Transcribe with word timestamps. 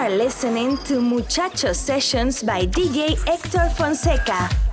are 0.00 0.08
listening 0.08 0.78
to 0.78 0.98
Muchacho 0.98 1.74
Sessions 1.74 2.42
by 2.42 2.64
DJ 2.64 3.22
Hector 3.26 3.68
Fonseca. 3.76 4.69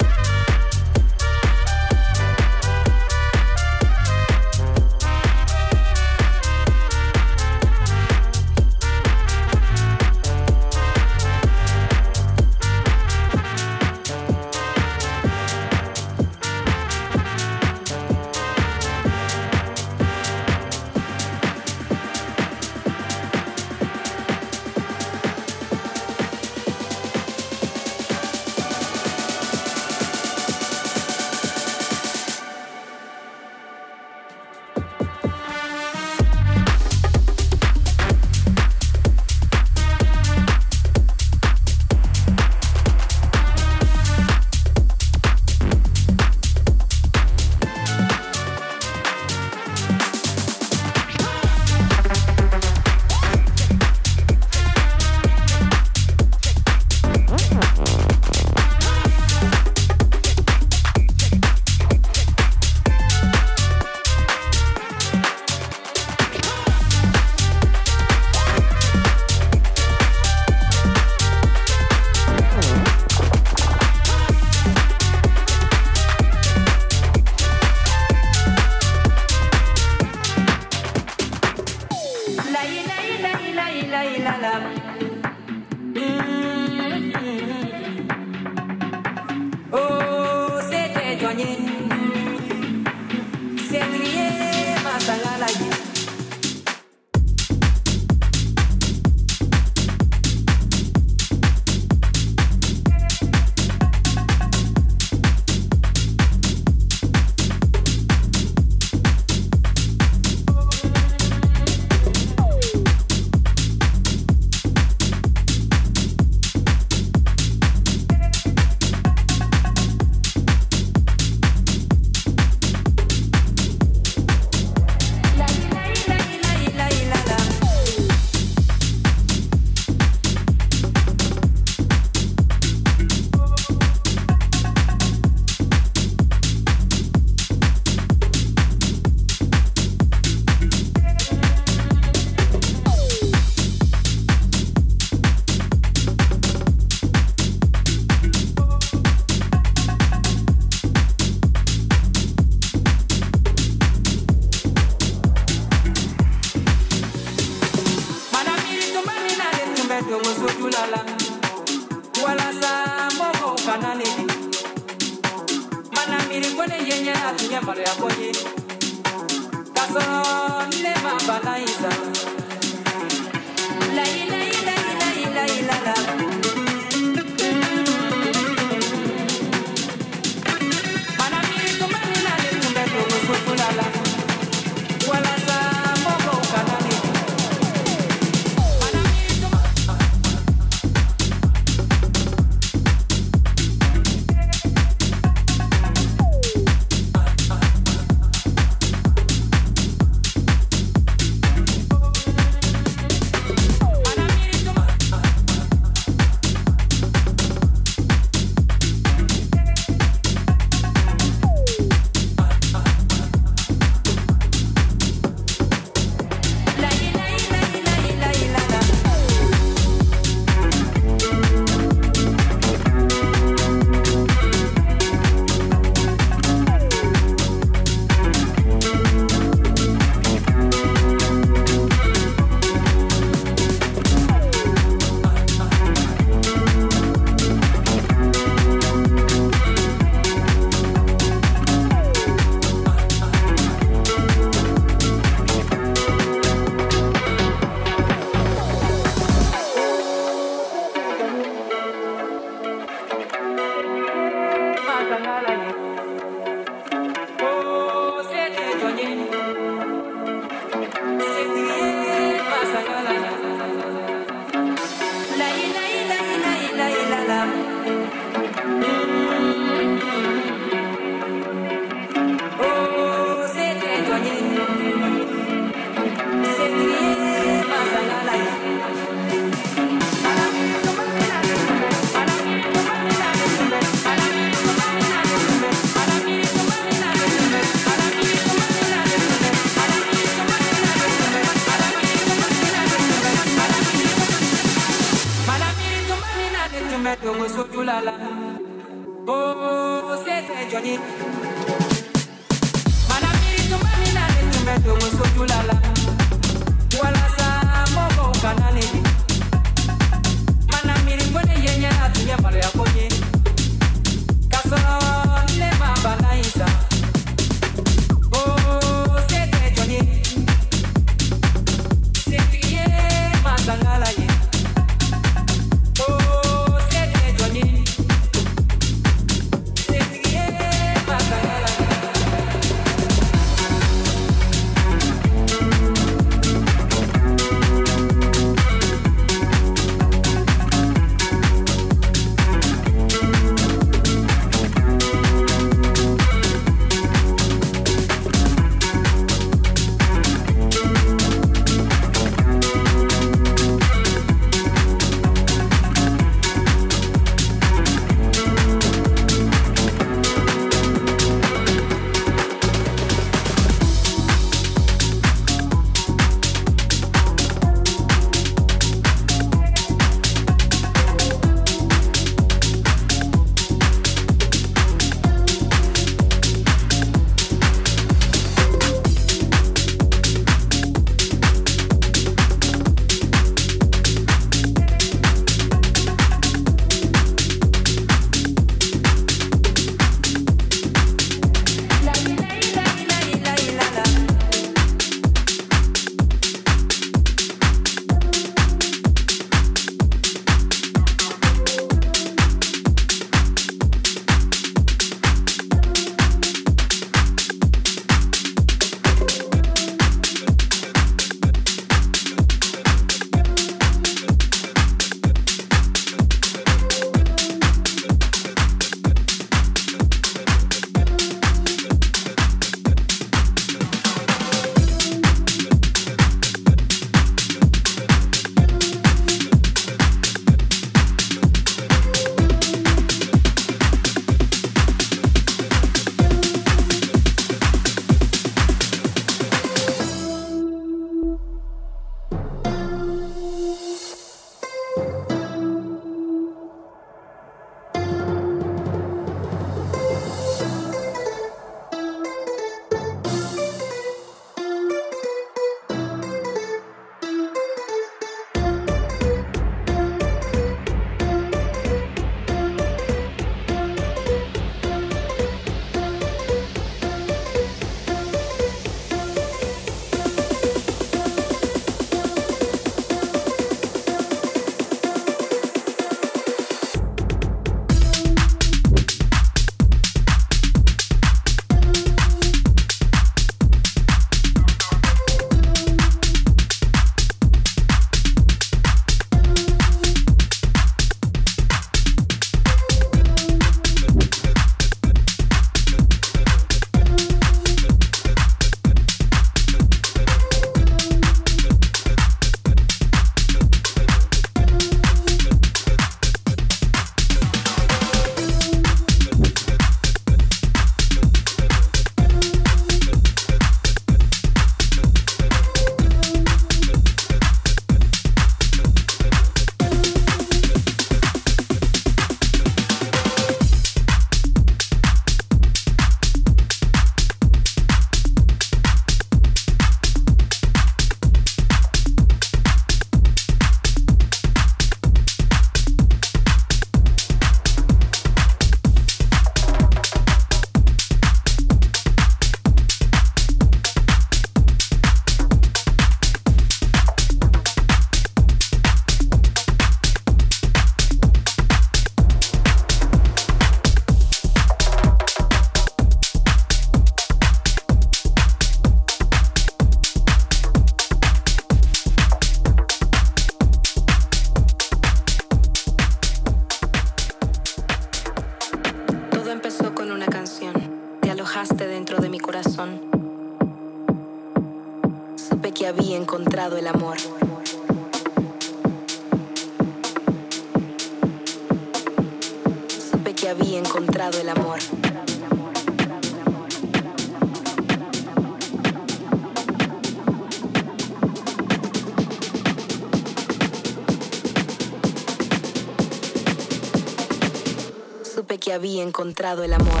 Encontrado 599.31 599.63
el 599.63 599.71
amor. 599.73 600.00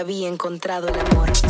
Había 0.00 0.28
encontrado 0.28 0.88
el 0.88 0.98
amor. 0.98 1.49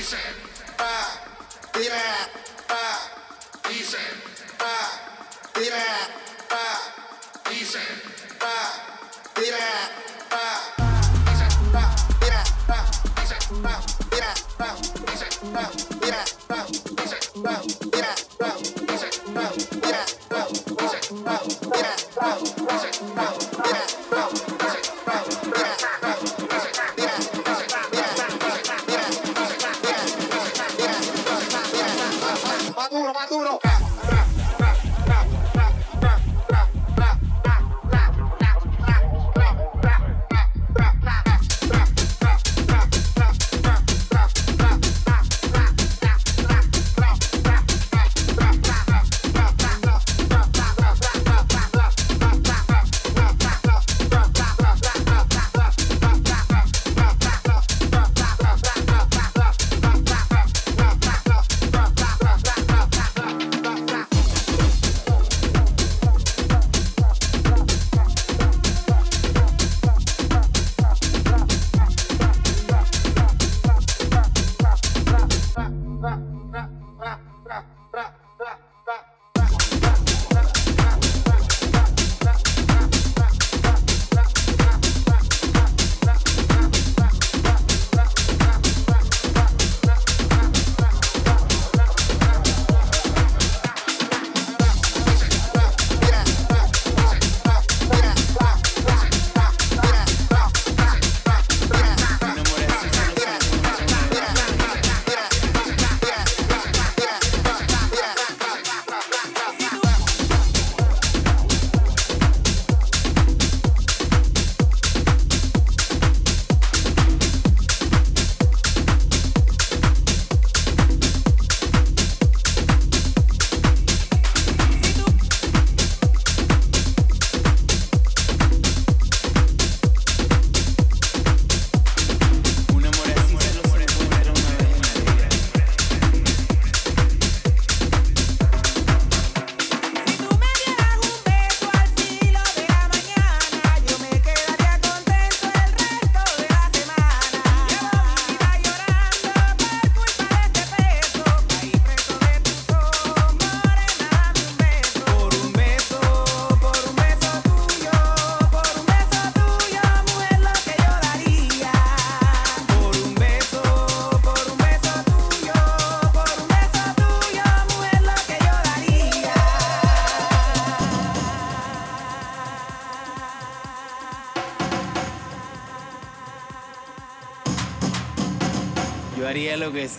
He 0.00 0.06
said, 0.06 0.34
ah, 0.78 1.28
yeah, 1.78 2.26
ah, 2.70 3.68
he 3.68 3.82
said. 3.82 4.29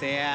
Sea 0.02 0.31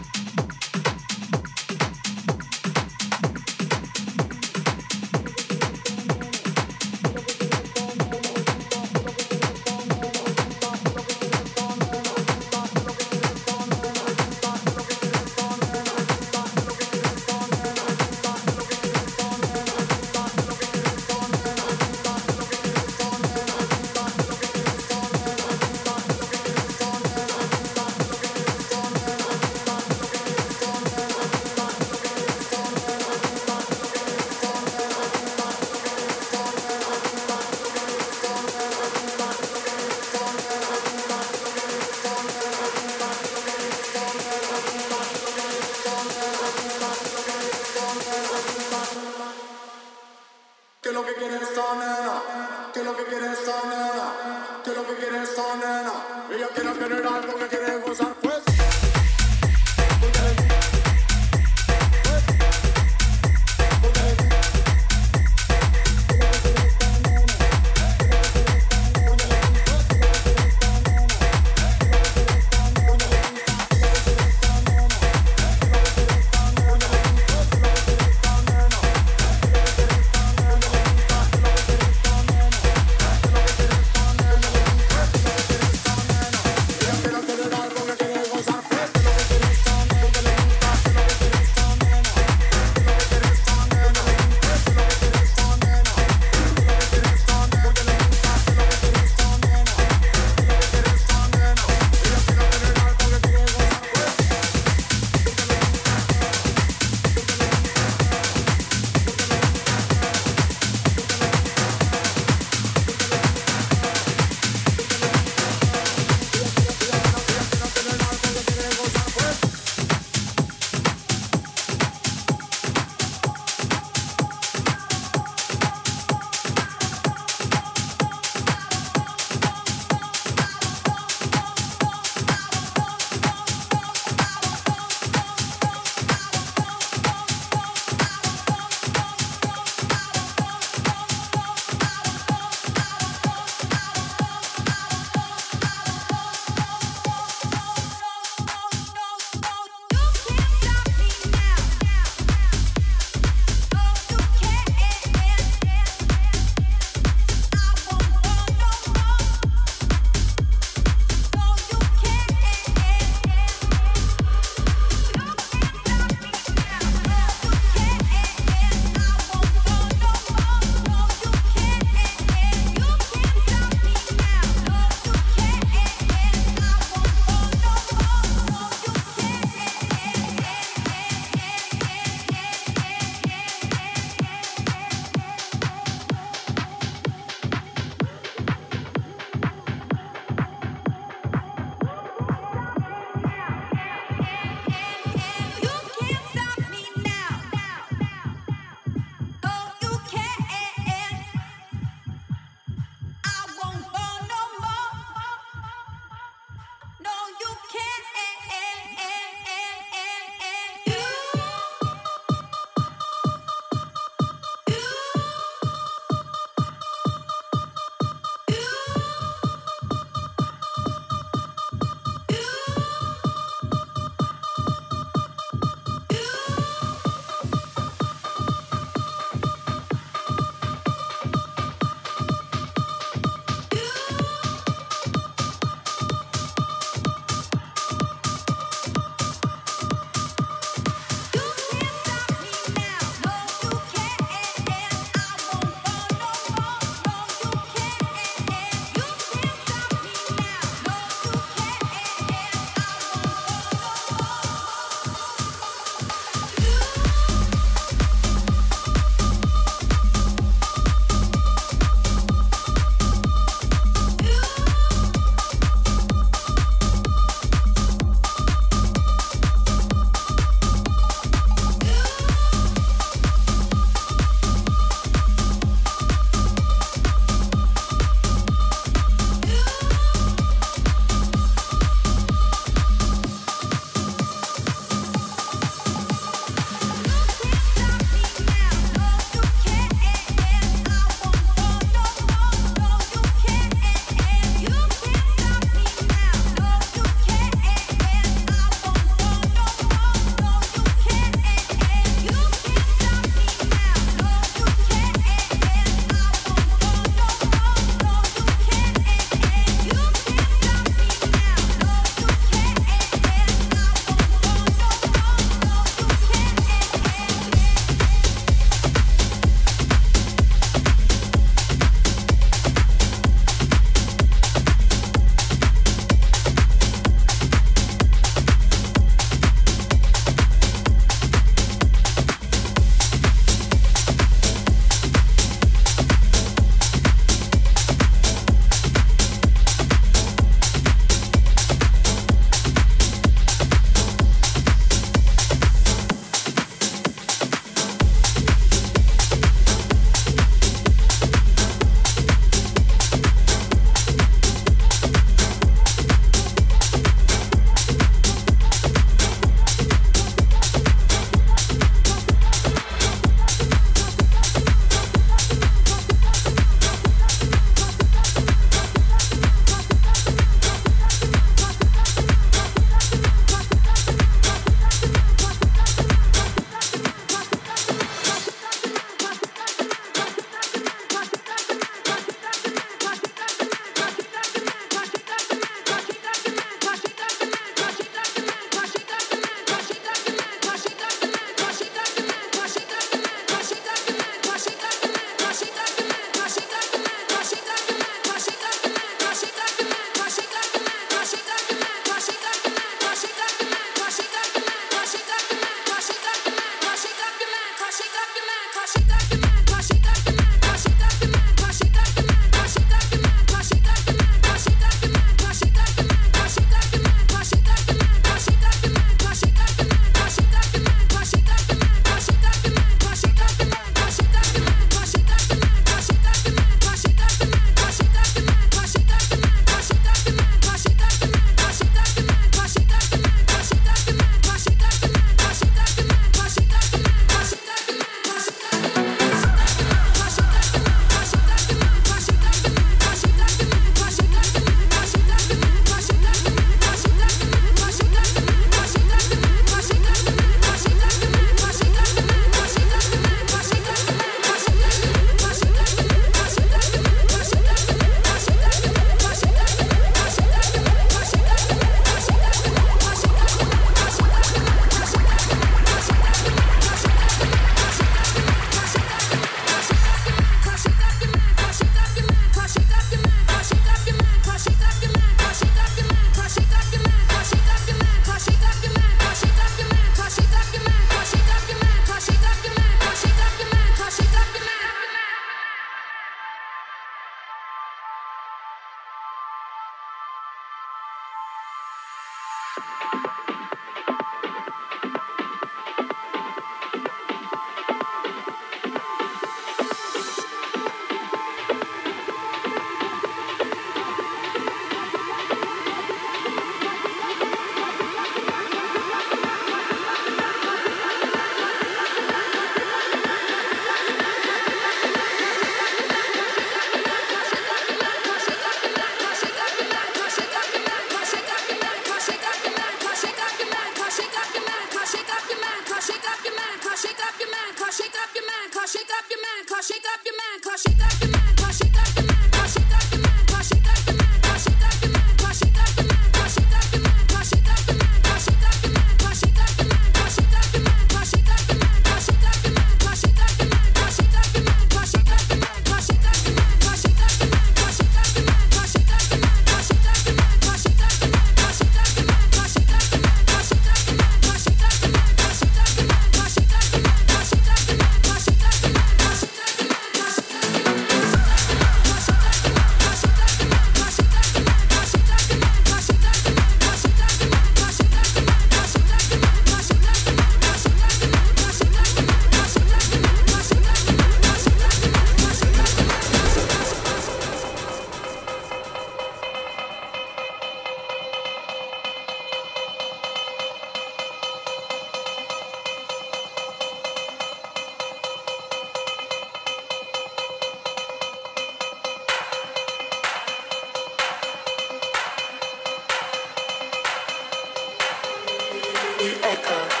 In 599.71 600.00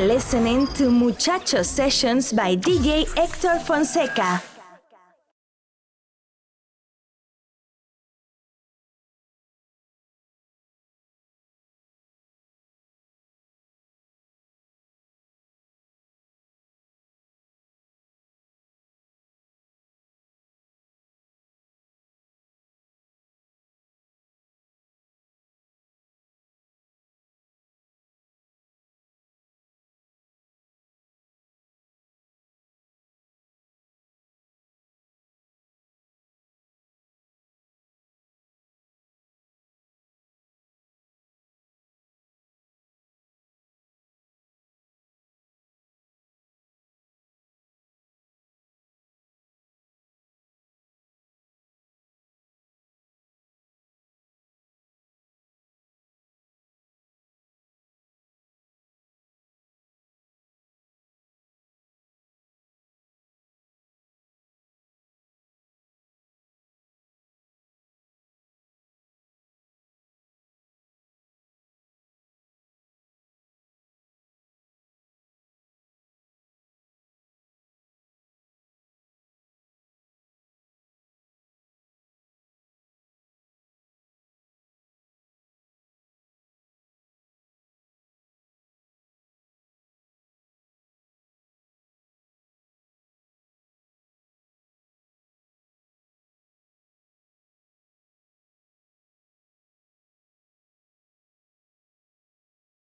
listening 0.00 0.66
to 0.74 0.90
Muchacho 0.90 1.62
Sessions 1.62 2.32
by 2.32 2.56
DJ 2.56 3.06
Hector 3.16 3.58
Fonseca. 3.60 4.55